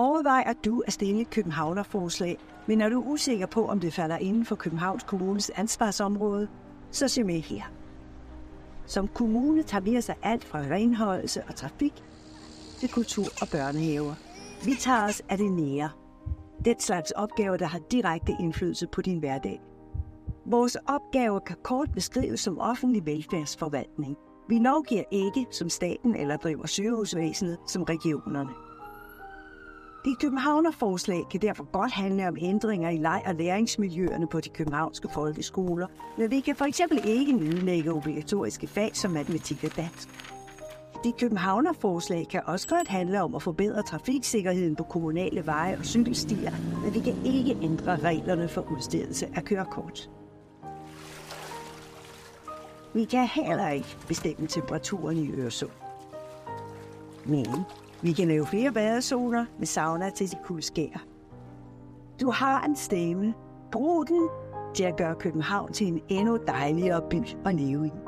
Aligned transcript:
Overvejer 0.00 0.52
du 0.64 0.82
at 0.86 0.92
stille 0.92 1.20
et 1.20 1.30
københavnerforslag, 1.30 2.38
men 2.66 2.80
er 2.80 2.88
du 2.88 3.02
usikker 3.06 3.46
på, 3.46 3.68
om 3.68 3.80
det 3.80 3.92
falder 3.94 4.16
inden 4.16 4.44
for 4.44 4.56
Københavns 4.56 5.02
Kommunes 5.02 5.50
ansvarsområde, 5.50 6.48
så 6.90 7.08
se 7.08 7.24
med 7.24 7.40
her. 7.40 7.62
Som 8.86 9.08
kommune 9.08 9.62
tager 9.62 9.82
vi 9.82 9.96
os 9.96 10.08
af 10.08 10.16
alt 10.22 10.44
fra 10.44 10.58
renholdelse 10.58 11.42
og 11.48 11.54
trafik 11.54 11.92
til 12.78 12.88
kultur 12.88 13.24
og 13.42 13.48
børnehaver. 13.52 14.14
Vi 14.64 14.74
tager 14.80 15.04
os 15.04 15.22
af 15.28 15.38
det 15.38 15.52
nære. 15.52 15.90
Den 16.64 16.80
slags 16.80 17.10
opgaver, 17.10 17.56
der 17.56 17.66
har 17.66 17.80
direkte 17.90 18.32
indflydelse 18.40 18.86
på 18.86 19.02
din 19.02 19.18
hverdag. 19.18 19.60
Vores 20.46 20.76
opgaver 20.86 21.38
kan 21.38 21.56
kort 21.62 21.92
beskrives 21.92 22.40
som 22.40 22.58
offentlig 22.58 23.06
velfærdsforvaltning. 23.06 24.16
Vi 24.48 24.58
lovgiver 24.58 25.04
ikke 25.10 25.46
som 25.50 25.68
staten 25.68 26.16
eller 26.16 26.36
driver 26.36 26.66
sygehusvæsenet 26.66 27.58
som 27.66 27.82
regionerne. 27.82 28.67
De 30.08 30.14
københavnerforslag 30.14 31.26
kan 31.30 31.40
derfor 31.40 31.64
godt 31.72 31.92
handle 31.92 32.28
om 32.28 32.36
ændringer 32.40 32.90
i 32.90 32.98
leg- 32.98 33.28
og 33.28 33.34
læringsmiljøerne 33.34 34.26
på 34.26 34.40
de 34.40 34.48
københavnske 34.48 35.08
folkeskoler, 35.14 35.86
men 36.18 36.30
vi 36.30 36.40
kan 36.40 36.56
for 36.56 36.64
eksempel 36.64 37.00
ikke 37.04 37.32
nedlægge 37.32 37.92
obligatoriske 37.92 38.66
fag 38.66 38.90
som 38.96 39.10
matematik 39.10 39.64
og 39.64 39.76
dansk. 39.76 40.08
De 41.04 41.12
københavnerforslag 41.12 42.26
kan 42.30 42.42
også 42.46 42.68
godt 42.68 42.88
handle 42.88 43.22
om 43.22 43.34
at 43.34 43.42
forbedre 43.42 43.82
trafiksikkerheden 43.82 44.76
på 44.76 44.82
kommunale 44.82 45.46
veje 45.46 45.76
og 45.78 45.84
cykelstier, 45.84 46.52
men 46.84 46.94
vi 46.94 47.00
kan 47.00 47.16
ikke 47.24 47.56
ændre 47.62 47.96
reglerne 47.96 48.48
for 48.48 48.72
udstedelse 48.72 49.28
af 49.34 49.44
kørekort. 49.44 50.10
Vi 52.94 53.04
kan 53.04 53.26
heller 53.26 53.68
ikke 53.68 53.96
bestemme 54.08 54.46
temperaturen 54.46 55.16
i 55.16 55.30
Øresund. 55.30 55.70
Men 57.24 57.46
vi 58.02 58.12
kan 58.12 58.28
lave 58.28 58.46
flere 58.46 58.72
badezoner 58.72 59.44
med 59.58 59.66
sauna 59.66 60.10
til 60.10 60.30
de 60.30 60.36
kulskær. 60.44 61.04
Du 62.20 62.30
har 62.30 62.64
en 62.64 62.76
stemme. 62.76 63.34
Brug 63.72 64.08
den 64.08 64.28
til 64.74 64.84
at 64.84 64.96
gøre 64.96 65.14
København 65.14 65.72
til 65.72 65.86
en 65.86 66.00
endnu 66.08 66.38
dejligere 66.46 67.02
by 67.10 67.22
at 67.46 67.54
leve 67.54 67.86
i. 67.86 68.07